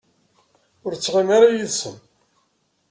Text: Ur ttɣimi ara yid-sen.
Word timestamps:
Ur 0.85 0.93
ttɣimi 0.95 1.33
ara 1.37 1.55
yid-sen. 1.55 1.95